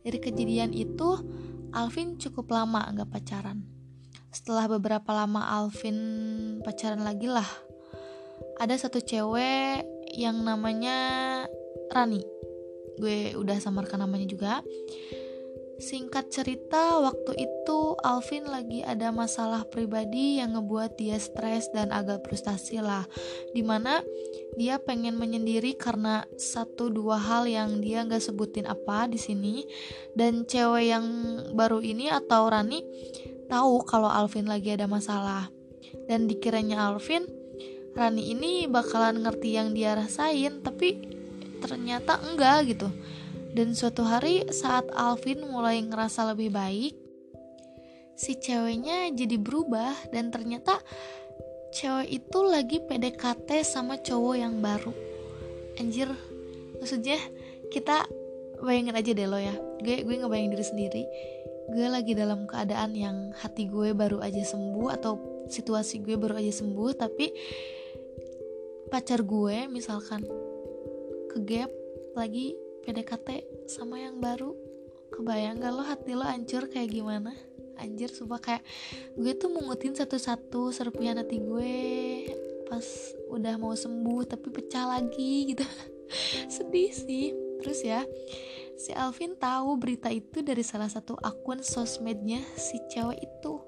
Dari 0.00 0.16
kejadian 0.16 0.72
itu 0.72 1.20
Alvin 1.76 2.16
cukup 2.16 2.48
lama 2.48 2.88
nggak 2.96 3.12
pacaran. 3.12 3.60
Setelah 4.32 4.72
beberapa 4.72 5.12
lama 5.12 5.44
Alvin 5.44 5.98
pacaran 6.64 7.04
lagi 7.04 7.28
lah 7.28 7.44
ada 8.56 8.72
satu 8.72 9.04
cewek 9.04 9.84
yang 10.16 10.40
namanya 10.40 10.96
Rani. 11.92 12.24
Gue 12.96 13.36
udah 13.36 13.60
samarkan 13.60 14.00
namanya 14.00 14.24
juga 14.24 14.64
Singkat 15.76 16.32
cerita, 16.32 17.04
waktu 17.04 17.36
itu 17.36 18.00
Alvin 18.00 18.48
lagi 18.48 18.80
ada 18.80 19.12
masalah 19.12 19.68
pribadi 19.68 20.40
yang 20.40 20.56
ngebuat 20.56 20.96
dia 20.96 21.20
stres 21.20 21.68
dan 21.68 21.92
agak 21.92 22.24
frustasi 22.24 22.80
lah. 22.80 23.04
Di 23.52 23.60
mana 23.60 24.00
dia 24.56 24.80
pengen 24.80 25.20
menyendiri 25.20 25.76
karena 25.76 26.24
satu 26.40 26.88
dua 26.88 27.20
hal 27.20 27.44
yang 27.44 27.84
dia 27.84 28.00
nggak 28.08 28.24
sebutin 28.24 28.64
apa 28.64 29.04
di 29.04 29.20
sini. 29.20 29.68
Dan 30.16 30.48
cewek 30.48 30.96
yang 30.96 31.04
baru 31.52 31.84
ini 31.84 32.08
atau 32.08 32.48
Rani 32.48 32.80
tahu 33.44 33.84
kalau 33.84 34.08
Alvin 34.08 34.48
lagi 34.48 34.72
ada 34.72 34.88
masalah. 34.88 35.52
Dan 36.08 36.24
dikiranya 36.24 36.88
Alvin, 36.88 37.28
Rani 37.92 38.32
ini 38.32 38.64
bakalan 38.64 39.20
ngerti 39.20 39.60
yang 39.60 39.76
dia 39.76 39.92
rasain, 39.92 40.64
tapi 40.64 41.04
ternyata 41.60 42.16
enggak 42.24 42.72
gitu 42.72 42.88
dan 43.56 43.72
suatu 43.72 44.04
hari 44.04 44.44
saat 44.52 44.84
Alvin 44.92 45.40
mulai 45.48 45.80
ngerasa 45.80 46.28
lebih 46.36 46.52
baik, 46.52 46.92
si 48.12 48.36
ceweknya 48.36 49.08
jadi 49.16 49.40
berubah 49.40 50.12
dan 50.12 50.28
ternyata 50.28 50.76
cewek 51.72 52.20
itu 52.20 52.38
lagi 52.44 52.84
PDKT 52.84 53.64
sama 53.64 53.96
cowok 53.96 54.36
yang 54.36 54.60
baru. 54.60 54.92
Anjir, 55.80 56.12
maksudnya 56.76 57.16
kita 57.72 58.04
bayangin 58.60 58.92
aja 58.92 59.10
deh 59.16 59.24
lo 59.24 59.40
ya. 59.40 59.56
Gue 59.80 60.04
gue 60.04 60.14
ngebayangin 60.20 60.52
diri 60.52 60.66
sendiri. 60.68 61.02
Gue 61.72 61.88
lagi 61.88 62.12
dalam 62.12 62.44
keadaan 62.44 62.92
yang 62.92 63.32
hati 63.40 63.72
gue 63.72 63.96
baru 63.96 64.20
aja 64.20 64.44
sembuh 64.44 64.88
atau 65.00 65.16
situasi 65.48 66.04
gue 66.04 66.20
baru 66.20 66.36
aja 66.36 66.52
sembuh 66.60 66.90
tapi 66.92 67.32
pacar 68.92 69.24
gue 69.24 69.66
misalkan 69.66 70.22
ke 71.32 71.38
gap 71.42 71.70
lagi 72.14 72.65
PDKT 72.86 73.28
sama 73.66 73.98
yang 73.98 74.22
baru. 74.22 74.54
Kebayang 75.10 75.58
gak 75.58 75.74
lo 75.74 75.82
hati 75.82 76.14
lo 76.14 76.22
hancur 76.22 76.70
kayak 76.70 76.94
gimana? 76.94 77.34
Anjir 77.82 78.08
sumpah 78.08 78.38
kayak 78.38 78.62
gue 79.18 79.34
tuh 79.34 79.50
mungutin 79.50 79.92
satu-satu 79.98 80.70
serpihan 80.70 81.18
hati 81.18 81.42
gue. 81.42 81.82
Pas 82.70 82.86
udah 83.26 83.58
mau 83.58 83.74
sembuh 83.74 84.22
tapi 84.30 84.54
pecah 84.54 84.86
lagi 84.86 85.50
gitu. 85.50 85.66
Sedih 86.54 86.94
sih. 86.94 87.34
Terus 87.58 87.82
ya 87.82 88.06
si 88.78 88.94
Alvin 88.94 89.34
tahu 89.34 89.74
berita 89.82 90.06
itu 90.06 90.46
dari 90.46 90.62
salah 90.62 90.86
satu 90.86 91.18
akun 91.18 91.66
sosmednya 91.66 92.38
si 92.54 92.78
cewek 92.94 93.18
itu. 93.18 93.58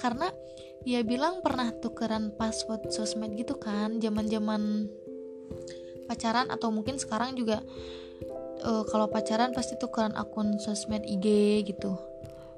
Karena 0.00 0.32
dia 0.88 1.04
bilang 1.04 1.44
pernah 1.44 1.68
tukeran 1.68 2.32
password 2.36 2.88
sosmed 2.92 3.36
gitu 3.36 3.60
kan 3.60 4.00
zaman-zaman 4.00 4.88
pacaran 6.04 6.52
atau 6.52 6.68
mungkin 6.68 7.00
sekarang 7.00 7.32
juga 7.32 7.64
uh, 8.64 8.84
kalau 8.88 9.06
pacaran 9.12 9.52
pasti 9.52 9.76
tukeran 9.76 10.16
akun 10.16 10.56
sosmed 10.58 11.04
IG 11.04 11.60
gitu. 11.68 11.94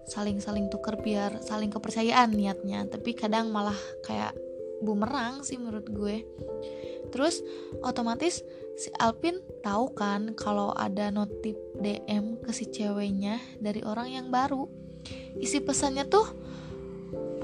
Saling-saling 0.07 0.71
tuker 0.71 0.95
biar 1.03 1.43
saling 1.43 1.69
kepercayaan 1.75 2.31
niatnya. 2.31 2.87
Tapi 2.87 3.13
kadang 3.19 3.51
malah 3.51 3.77
kayak 4.07 4.39
bumerang 4.81 5.43
sih 5.43 5.59
menurut 5.59 5.91
gue. 5.91 6.23
Terus 7.11 7.43
otomatis 7.83 8.47
si 8.77 8.89
Alpin 9.03 9.41
tahu 9.65 9.95
kan 9.97 10.37
kalau 10.39 10.71
ada 10.77 11.11
notif 11.11 11.59
DM 11.81 12.39
ke 12.43 12.51
si 12.55 12.71
ceweknya 12.71 13.43
dari 13.59 13.83
orang 13.83 14.15
yang 14.15 14.27
baru. 14.31 14.69
Isi 15.39 15.63
pesannya 15.63 16.07
tuh 16.07 16.27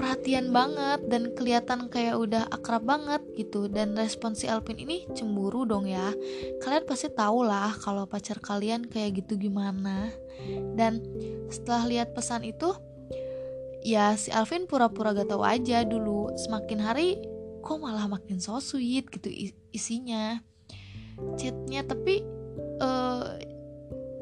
perhatian 0.03 0.51
banget 0.51 0.99
dan 1.07 1.31
kelihatan 1.31 1.87
kayak 1.87 2.19
udah 2.19 2.43
akrab 2.51 2.83
banget 2.83 3.23
gitu. 3.39 3.71
Dan 3.71 3.95
respon 3.95 4.35
si 4.35 4.51
Alvin 4.51 4.75
ini 4.75 5.07
cemburu 5.15 5.63
dong 5.63 5.87
ya. 5.87 6.11
Kalian 6.59 6.83
pasti 6.83 7.07
tahu 7.07 7.47
lah 7.47 7.71
kalau 7.79 8.03
pacar 8.03 8.43
kalian 8.43 8.83
kayak 8.83 9.23
gitu 9.23 9.39
gimana. 9.39 10.11
Dan 10.75 10.99
setelah 11.47 11.87
lihat 11.87 12.11
pesan 12.11 12.43
itu 12.43 12.75
ya 13.79 14.19
si 14.19 14.27
Alvin 14.35 14.67
pura-pura 14.67 15.15
gak 15.15 15.31
tahu 15.31 15.47
aja 15.47 15.87
dulu. 15.87 16.35
Semakin 16.35 16.83
hari 16.83 17.23
kok 17.63 17.79
malah 17.79 18.11
makin 18.11 18.43
so 18.43 18.59
sweet 18.59 19.07
gitu 19.07 19.31
isinya. 19.71 20.43
Chatnya 21.39 21.87
tapi 21.87 22.27
uh, 22.83 23.39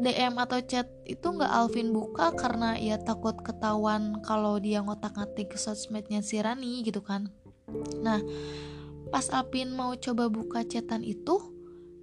DM 0.01 0.33
atau 0.41 0.57
chat 0.65 0.89
itu 1.05 1.23
nggak 1.23 1.47
Alvin 1.47 1.93
buka 1.93 2.33
karena 2.33 2.73
ya 2.75 2.97
takut 2.97 3.37
ketahuan 3.45 4.17
kalau 4.25 4.57
dia 4.57 4.81
ngotak-ngatik 4.81 5.53
ke 5.53 5.57
sosmednya 5.61 6.25
si 6.25 6.41
Rani 6.41 6.81
gitu 6.81 7.05
kan. 7.05 7.29
Nah, 8.01 8.17
pas 9.13 9.29
Alvin 9.29 9.69
mau 9.71 9.93
coba 9.93 10.27
buka 10.27 10.65
chatan 10.65 11.05
itu, 11.05 11.37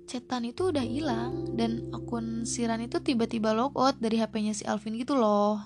chatan 0.07 0.47
itu 0.47 0.71
udah 0.71 0.87
hilang 0.87 1.59
dan 1.59 1.91
akun 1.91 2.47
si 2.47 2.63
Rani 2.65 2.87
itu 2.87 3.03
tiba-tiba 3.03 3.51
logout 3.51 3.99
dari 3.99 4.23
HP-nya 4.23 4.55
si 4.55 4.63
Alvin 4.65 4.95
gitu 4.95 5.19
loh. 5.19 5.59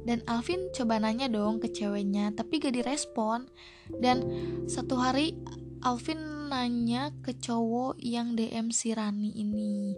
Dan 0.00 0.24
Alvin 0.24 0.72
coba 0.72 0.96
nanya 0.96 1.28
dong 1.28 1.60
ke 1.60 1.68
ceweknya, 1.68 2.32
tapi 2.32 2.56
gak 2.56 2.72
direspon. 2.72 3.46
Dan 3.92 4.24
satu 4.64 4.96
hari 4.96 5.36
Alvin 5.84 6.39
nanya 6.50 7.14
ke 7.22 7.38
cowok 7.38 8.02
yang 8.02 8.34
DM 8.34 8.74
si 8.74 8.90
Rani 8.90 9.30
ini. 9.38 9.94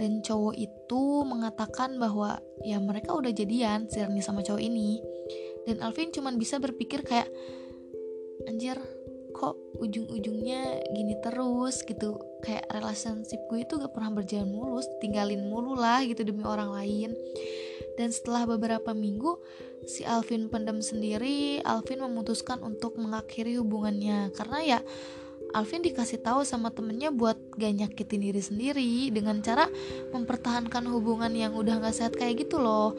Dan 0.00 0.24
cowok 0.24 0.56
itu 0.56 1.02
mengatakan 1.28 2.00
bahwa 2.00 2.40
ya 2.64 2.80
mereka 2.80 3.12
udah 3.12 3.28
jadian 3.30 3.86
si 3.92 4.00
Rani 4.00 4.24
sama 4.24 4.40
cowok 4.40 4.64
ini. 4.64 4.96
Dan 5.68 5.84
Alvin 5.84 6.08
cuman 6.08 6.40
bisa 6.40 6.56
berpikir 6.56 7.04
kayak 7.04 7.28
anjir 8.48 8.80
kok 9.36 9.56
ujung-ujungnya 9.78 10.84
gini 10.90 11.14
terus? 11.20 11.84
gitu. 11.84 12.16
Kayak 12.40 12.68
relationship 12.72 13.40
gue 13.52 13.62
itu 13.62 13.76
gak 13.76 13.92
pernah 13.92 14.16
berjalan 14.16 14.48
mulus 14.48 14.88
tinggalin 15.04 15.44
mulu 15.48 15.76
lah 15.76 16.00
gitu 16.08 16.24
demi 16.24 16.42
orang 16.44 16.72
lain. 16.72 17.12
Dan 18.00 18.08
setelah 18.08 18.48
beberapa 18.48 18.96
minggu 18.96 19.36
si 19.84 20.04
Alvin 20.04 20.48
pendam 20.52 20.80
sendiri 20.80 21.60
Alvin 21.64 22.00
memutuskan 22.04 22.60
untuk 22.64 22.96
mengakhiri 22.96 23.60
hubungannya. 23.60 24.32
Karena 24.32 24.58
ya 24.64 24.80
Alvin 25.50 25.82
dikasih 25.82 26.22
tahu 26.22 26.46
sama 26.46 26.70
temennya 26.70 27.10
buat 27.10 27.36
gak 27.58 27.72
nyakitin 27.74 28.20
diri 28.22 28.42
sendiri 28.42 28.92
dengan 29.10 29.42
cara 29.42 29.66
mempertahankan 30.14 30.86
hubungan 30.88 31.30
yang 31.34 31.54
udah 31.54 31.82
gak 31.82 31.96
sehat 31.96 32.14
kayak 32.14 32.46
gitu 32.46 32.62
loh. 32.62 32.94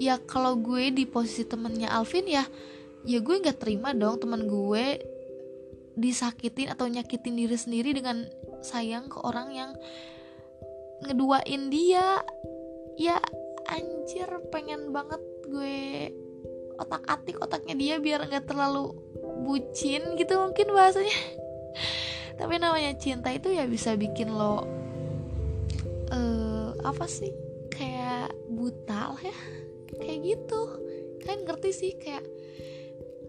Ya 0.00 0.16
kalau 0.18 0.56
gue 0.56 0.90
di 0.92 1.04
posisi 1.04 1.44
temennya 1.44 1.92
Alvin 1.92 2.26
ya 2.26 2.44
ya 3.02 3.18
gue 3.18 3.36
gak 3.42 3.60
terima 3.60 3.92
dong 3.92 4.18
temen 4.22 4.48
gue 4.48 5.02
disakitin 5.92 6.72
atau 6.72 6.88
nyakitin 6.88 7.36
diri 7.36 7.56
sendiri 7.58 7.92
dengan 7.92 8.24
sayang 8.64 9.12
ke 9.12 9.18
orang 9.20 9.52
yang 9.52 9.70
ngeduain 11.04 11.68
dia. 11.68 12.24
Ya 12.96 13.20
anjir 13.68 14.28
pengen 14.52 14.92
banget 14.92 15.20
gue 15.48 16.08
otak 16.80 17.04
atik 17.06 17.38
otaknya 17.38 17.74
dia 17.76 17.94
biar 18.02 18.26
nggak 18.26 18.48
terlalu 18.48 18.96
bucin 19.46 20.18
gitu 20.18 20.34
mungkin 20.38 20.74
bahasanya 20.74 21.14
tapi 22.36 22.58
namanya 22.58 22.96
cinta 22.96 23.28
itu 23.30 23.52
ya 23.52 23.68
bisa 23.68 23.94
bikin 23.94 24.32
lo 24.32 24.64
uh, 26.12 26.70
apa 26.84 27.06
sih? 27.08 27.32
Kayak 27.72 28.34
buta 28.52 29.16
lah 29.16 29.22
ya. 29.22 29.36
Kayak 29.96 30.18
gitu. 30.24 30.60
Kalian 31.22 31.40
ngerti 31.46 31.70
sih 31.72 31.92
kayak 31.96 32.24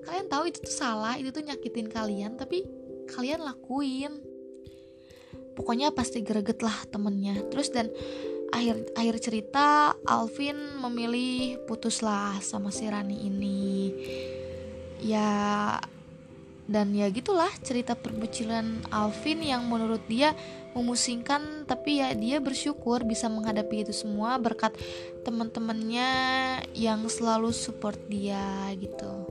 kalian 0.04 0.28
tahu 0.28 0.52
itu 0.52 0.60
tuh 0.60 0.76
salah 0.76 1.16
itu 1.16 1.32
tuh 1.32 1.48
nyakitin 1.48 1.88
kalian 1.88 2.36
tapi 2.36 2.68
kalian 3.12 3.44
lakuin. 3.44 4.20
Pokoknya 5.54 5.94
pasti 5.94 6.26
greget 6.26 6.66
lah 6.66 6.76
temennya. 6.90 7.38
Terus 7.54 7.70
dan 7.70 7.94
akhir 8.50 8.94
akhir 8.98 9.16
cerita 9.22 9.94
Alvin 10.06 10.82
memilih 10.82 11.62
putuslah 11.70 12.42
sama 12.42 12.74
si 12.74 12.90
Rani 12.90 13.30
ini. 13.30 13.94
Ya 15.04 15.78
dan 16.64 16.96
ya 16.96 17.12
gitulah 17.12 17.52
cerita 17.60 17.92
perbucilan 17.92 18.88
Alvin 18.88 19.44
yang 19.44 19.68
menurut 19.68 20.00
dia 20.08 20.32
memusingkan 20.72 21.68
tapi 21.68 22.00
ya 22.00 22.16
dia 22.16 22.40
bersyukur 22.40 23.04
bisa 23.04 23.28
menghadapi 23.28 23.84
itu 23.84 23.92
semua 23.92 24.40
berkat 24.40 24.72
teman-temannya 25.28 26.10
yang 26.72 27.04
selalu 27.12 27.52
support 27.52 28.00
dia 28.08 28.72
gitu. 28.80 29.28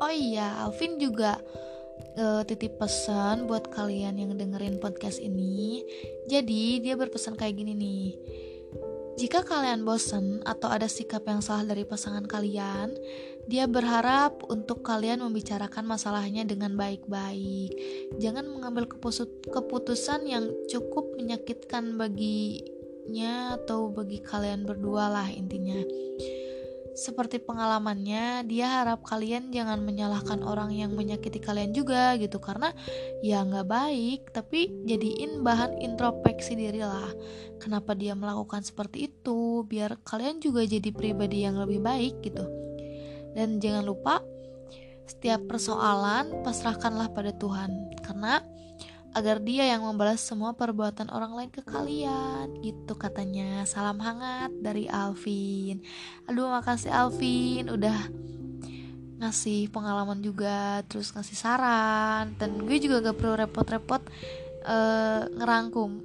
Oh 0.00 0.12
iya 0.12 0.64
Alvin 0.64 0.96
juga 0.96 1.40
uh, 2.16 2.42
titip 2.44 2.80
pesan 2.80 3.44
buat 3.44 3.68
kalian 3.68 4.16
yang 4.16 4.32
dengerin 4.36 4.80
podcast 4.80 5.20
ini. 5.20 5.84
Jadi 6.28 6.80
dia 6.80 6.96
berpesan 6.96 7.36
kayak 7.36 7.56
gini 7.56 7.72
nih. 7.76 8.06
Jika 9.16 9.48
kalian 9.48 9.80
bosen 9.80 10.44
atau 10.44 10.68
ada 10.68 10.84
sikap 10.84 11.24
yang 11.24 11.40
salah 11.40 11.64
dari 11.64 11.88
pasangan 11.88 12.28
kalian, 12.28 12.92
dia 13.46 13.70
berharap 13.70 14.42
untuk 14.50 14.82
kalian 14.82 15.22
membicarakan 15.22 15.86
masalahnya 15.86 16.42
dengan 16.42 16.74
baik-baik. 16.74 17.70
Jangan 18.18 18.50
mengambil 18.50 18.90
keputusan 19.46 20.26
yang 20.26 20.50
cukup 20.66 21.14
menyakitkan 21.14 21.94
baginya 21.94 23.54
atau 23.54 23.94
bagi 23.94 24.18
kalian 24.18 24.66
berdua 24.66 25.06
lah 25.10 25.28
intinya. 25.30 25.78
Seperti 26.96 27.36
pengalamannya, 27.36 28.48
dia 28.48 28.80
harap 28.80 29.04
kalian 29.04 29.52
jangan 29.52 29.84
menyalahkan 29.84 30.40
orang 30.40 30.72
yang 30.72 30.96
menyakiti 30.96 31.44
kalian 31.44 31.76
juga 31.76 32.16
gitu 32.16 32.40
karena 32.40 32.72
ya 33.20 33.44
nggak 33.44 33.68
baik, 33.68 34.32
tapi 34.32 34.72
jadiin 34.88 35.44
bahan 35.44 35.76
introspeksi 35.84 36.56
diri 36.56 36.80
lah. 36.80 37.12
Kenapa 37.60 37.92
dia 37.92 38.16
melakukan 38.16 38.64
seperti 38.64 39.12
itu? 39.12 39.68
Biar 39.68 40.00
kalian 40.08 40.40
juga 40.40 40.64
jadi 40.64 40.88
pribadi 40.88 41.44
yang 41.44 41.60
lebih 41.60 41.84
baik 41.84 42.24
gitu. 42.24 42.65
Dan 43.36 43.60
jangan 43.60 43.84
lupa 43.84 44.24
setiap 45.04 45.44
persoalan 45.44 46.40
pasrahkanlah 46.40 47.12
pada 47.12 47.36
Tuhan. 47.36 47.92
Karena 48.00 48.40
agar 49.12 49.40
dia 49.40 49.64
yang 49.68 49.84
membalas 49.84 50.20
semua 50.24 50.56
perbuatan 50.56 51.12
orang 51.12 51.36
lain 51.36 51.50
ke 51.52 51.60
kalian. 51.60 52.56
Gitu 52.64 52.96
katanya. 52.96 53.68
Salam 53.68 54.00
hangat 54.00 54.56
dari 54.64 54.88
Alvin. 54.88 55.84
Aduh 56.24 56.48
makasih 56.48 56.88
Alvin. 56.88 57.68
Udah 57.68 58.08
ngasih 59.20 59.72
pengalaman 59.72 60.24
juga 60.24 60.80
terus 60.88 61.12
ngasih 61.12 61.36
saran. 61.36 62.32
Dan 62.40 62.64
gue 62.64 62.80
juga 62.80 63.04
gak 63.04 63.16
perlu 63.20 63.36
repot-repot 63.36 64.02
uh, 64.64 65.28
ngerangkum. 65.36 66.00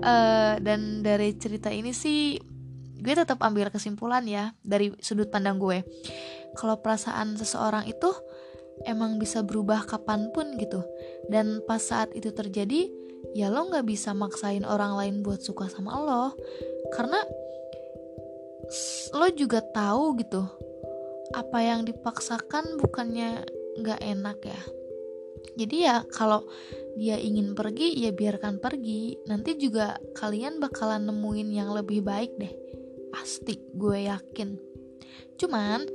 Uh, 0.00 0.54
dan 0.66 1.04
dari 1.04 1.36
cerita 1.36 1.68
ini 1.68 1.92
sih 1.92 2.55
gue 2.96 3.14
tetap 3.14 3.38
ambil 3.44 3.68
kesimpulan 3.68 4.24
ya 4.24 4.56
dari 4.64 4.92
sudut 5.00 5.28
pandang 5.28 5.60
gue. 5.60 5.84
Kalau 6.56 6.80
perasaan 6.80 7.36
seseorang 7.36 7.84
itu 7.84 8.08
emang 8.88 9.20
bisa 9.20 9.44
berubah 9.44 9.84
kapan 9.84 10.32
pun 10.32 10.56
gitu. 10.56 10.80
Dan 11.28 11.60
pas 11.64 11.80
saat 11.80 12.12
itu 12.16 12.32
terjadi 12.32 12.88
ya 13.36 13.52
lo 13.52 13.68
nggak 13.68 13.84
bisa 13.84 14.16
maksain 14.16 14.64
orang 14.64 14.96
lain 14.96 15.14
buat 15.20 15.44
suka 15.44 15.68
sama 15.68 15.96
lo. 16.00 16.32
Karena 16.92 17.20
lo 19.14 19.28
juga 19.36 19.62
tahu 19.62 20.18
gitu 20.20 20.42
apa 21.34 21.58
yang 21.58 21.84
dipaksakan 21.84 22.80
bukannya 22.80 23.44
nggak 23.80 24.00
enak 24.00 24.38
ya. 24.40 24.60
Jadi 25.56 25.76
ya 25.84 26.04
kalau 26.12 26.44
dia 26.96 27.20
ingin 27.20 27.52
pergi 27.52 27.92
ya 27.92 28.12
biarkan 28.12 28.56
pergi. 28.56 29.20
Nanti 29.28 29.60
juga 29.60 30.00
kalian 30.16 30.60
bakalan 30.60 31.04
nemuin 31.04 31.48
yang 31.52 31.72
lebih 31.76 32.00
baik 32.00 32.32
deh 32.40 32.65
pasti 33.16 33.56
gue 33.72 34.12
yakin. 34.12 34.60
Cuman 35.40 35.88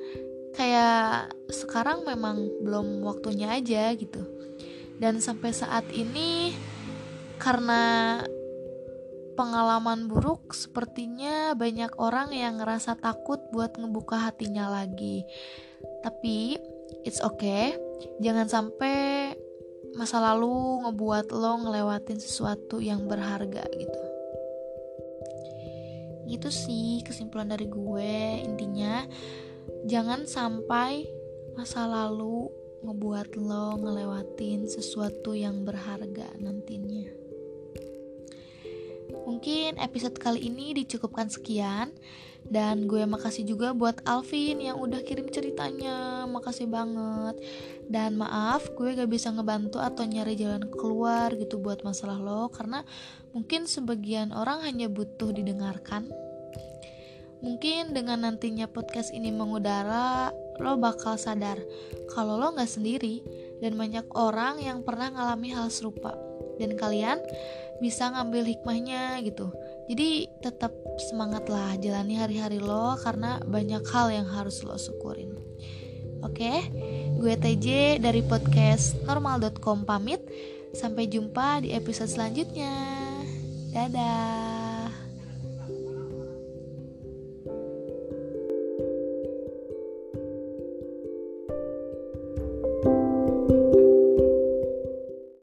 kayak 0.57 1.29
sekarang 1.53 2.01
memang 2.01 2.49
belum 2.65 3.05
waktunya 3.05 3.53
aja 3.53 3.93
gitu. 3.93 4.25
Dan 4.97 5.21
sampai 5.21 5.53
saat 5.53 5.85
ini 5.93 6.57
karena 7.37 8.17
pengalaman 9.37 10.09
buruk 10.09 10.53
sepertinya 10.53 11.53
banyak 11.53 11.93
orang 12.01 12.33
yang 12.33 12.57
ngerasa 12.57 12.97
takut 12.97 13.37
buat 13.53 13.77
ngebuka 13.77 14.17
hatinya 14.17 14.73
lagi. 14.73 15.21
Tapi 16.01 16.57
it's 17.05 17.21
okay. 17.21 17.77
Jangan 18.17 18.49
sampai 18.49 19.33
masa 19.93 20.17
lalu 20.17 20.85
ngebuat 20.89 21.29
lo 21.33 21.53
ngelewatin 21.65 22.17
sesuatu 22.17 22.81
yang 22.81 23.05
berharga 23.05 23.65
gitu 23.75 24.11
gitu 26.29 26.49
sih 26.53 27.01
kesimpulan 27.05 27.49
dari 27.49 27.65
gue 27.65 28.45
intinya 28.45 29.05
jangan 29.85 30.29
sampai 30.29 31.09
masa 31.57 31.85
lalu 31.89 32.49
ngebuat 32.81 33.37
lo 33.37 33.77
ngelewatin 33.77 34.65
sesuatu 34.65 35.37
yang 35.37 35.61
berharga 35.61 36.33
nantinya. 36.41 37.13
Mungkin 39.21 39.77
episode 39.77 40.17
kali 40.17 40.49
ini 40.49 40.73
dicukupkan 40.73 41.29
sekian 41.29 41.93
dan 42.41 42.89
gue 42.89 43.05
makasih 43.05 43.45
juga 43.45 43.69
buat 43.77 44.01
Alvin 44.09 44.65
yang 44.65 44.81
udah 44.81 45.05
kirim 45.05 45.29
ceritanya. 45.29 46.25
Makasih 46.25 46.65
banget. 46.65 47.37
Dan 47.85 48.17
maaf 48.17 48.65
gue 48.73 48.97
gak 48.97 49.11
bisa 49.11 49.29
ngebantu 49.29 49.77
atau 49.77 50.07
nyari 50.09 50.33
jalan 50.33 50.65
keluar 50.73 51.37
gitu 51.37 51.61
buat 51.61 51.85
masalah 51.85 52.17
lo 52.17 52.49
karena 52.49 52.81
mungkin 53.31 53.67
sebagian 53.67 54.35
orang 54.35 54.63
hanya 54.63 54.91
butuh 54.91 55.31
didengarkan 55.31 56.11
Mungkin 57.41 57.97
dengan 57.97 58.21
nantinya 58.21 58.69
podcast 58.69 59.09
ini 59.09 59.33
mengudara, 59.33 60.29
lo 60.61 60.77
bakal 60.77 61.17
sadar 61.17 61.57
kalau 62.13 62.37
lo 62.37 62.53
gak 62.53 62.69
sendiri 62.69 63.25
dan 63.65 63.73
banyak 63.73 64.05
orang 64.13 64.61
yang 64.61 64.85
pernah 64.85 65.09
ngalami 65.09 65.49
hal 65.49 65.73
serupa. 65.73 66.13
Dan 66.61 66.77
kalian 66.77 67.17
bisa 67.81 68.13
ngambil 68.13 68.45
hikmahnya 68.45 69.17
gitu. 69.25 69.49
Jadi 69.89 70.29
tetap 70.45 70.69
semangat 71.09 71.49
lah 71.49 71.73
jalani 71.81 72.13
hari-hari 72.13 72.61
lo 72.61 72.93
karena 73.01 73.41
banyak 73.41 73.81
hal 73.89 74.13
yang 74.13 74.29
harus 74.29 74.61
lo 74.61 74.77
syukurin. 74.77 75.33
Oke, 76.21 76.69
gue 77.17 77.33
TJ 77.33 77.97
dari 77.97 78.21
podcast 78.21 79.01
normal.com 79.09 79.89
pamit. 79.89 80.21
Sampai 80.77 81.09
jumpa 81.09 81.65
di 81.65 81.73
episode 81.73 82.13
selanjutnya. 82.13 83.00
Dadah. 83.71 84.50